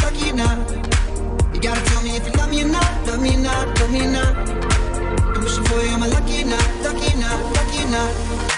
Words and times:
cocky. 0.00 0.32
You 1.54 1.60
gotta 1.60 1.84
tell 1.84 2.02
me 2.02 2.16
if 2.16 2.26
you 2.26 2.32
love 2.32 2.50
me 2.50 2.62
or 2.62 2.68
not, 2.68 3.06
love 3.06 3.20
me 3.20 3.34
or 3.34 3.40
not, 3.40 3.80
love 3.80 3.90
me 3.90 4.06
or 4.06 4.10
not. 4.10 4.34
I'm 5.36 5.42
wishing 5.42 5.64
for 5.64 5.80
you, 5.82 5.90
am 5.90 6.02
lucky 6.08 6.44
lucky 7.54 7.84
lucky? 7.92 8.49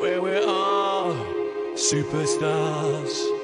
Where 0.00 0.20
we're 0.20 0.46
superstars. 1.74 3.35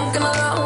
drunk 0.00 0.16
and 0.16 0.24
alone. 0.24 0.59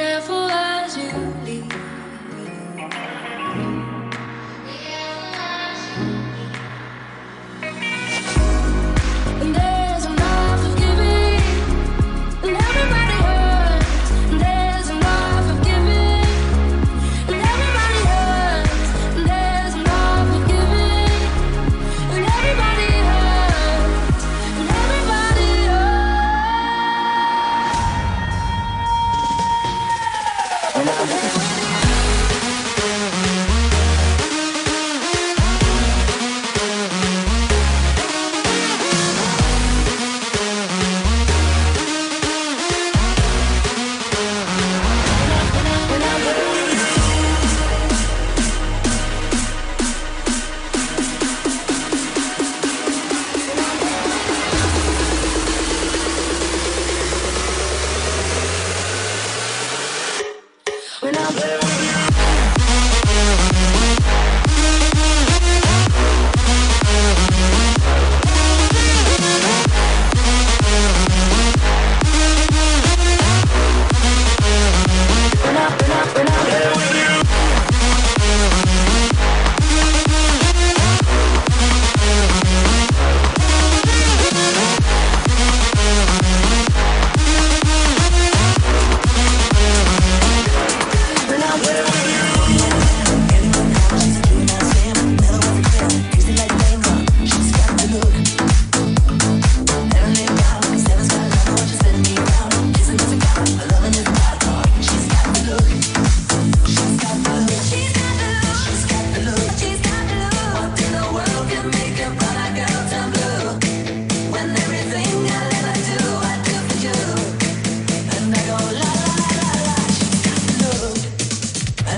Everybody 0.00 0.37
Brasil. 61.34 61.87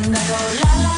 And 0.03 0.17
I 0.17 0.29
go 0.29 0.35
la 0.65 0.83
la. 0.85 0.90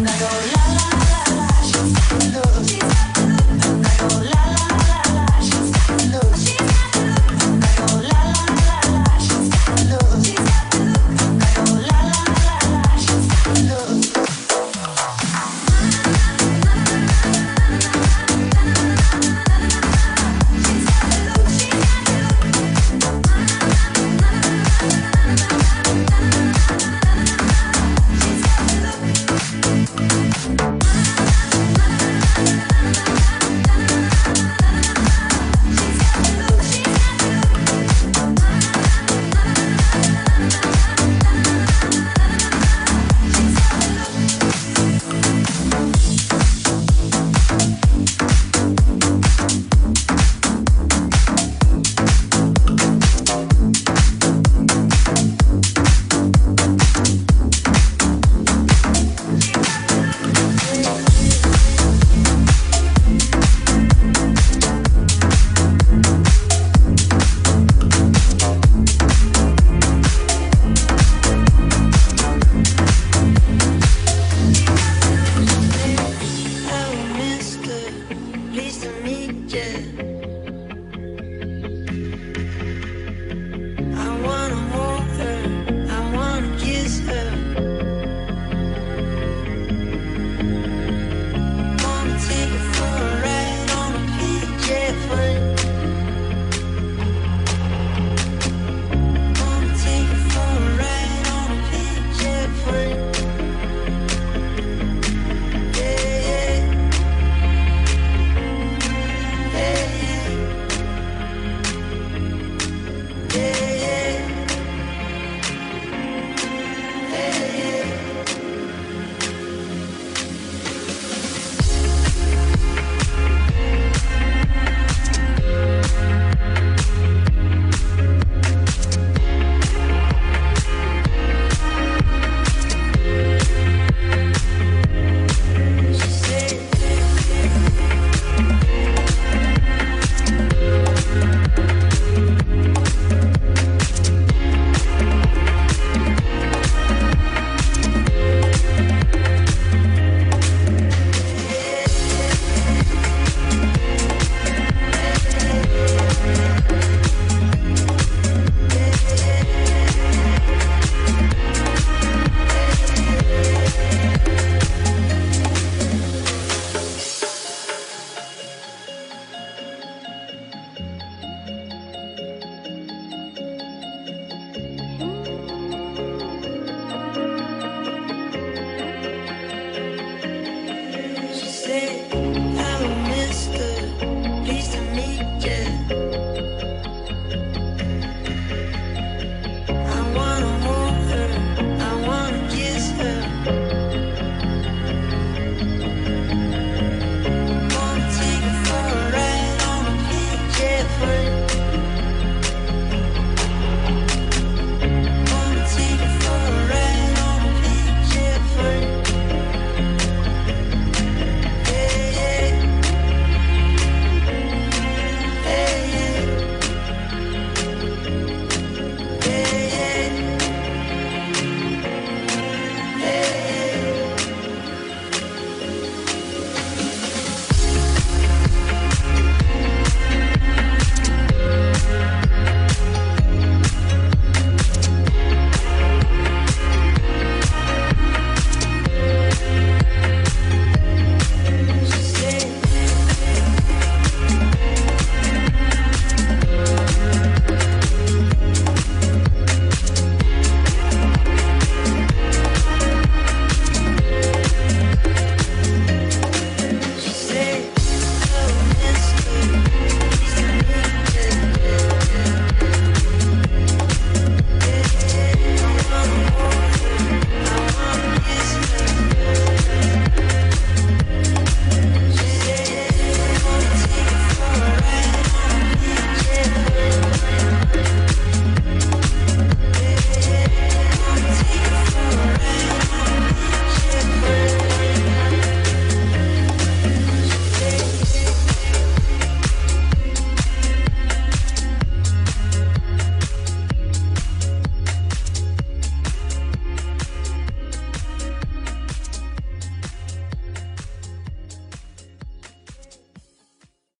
Nunca 0.00 0.69